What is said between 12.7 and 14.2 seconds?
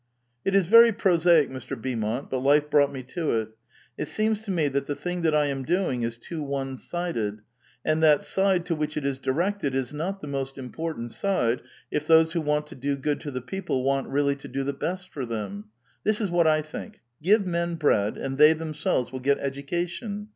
do good to the people want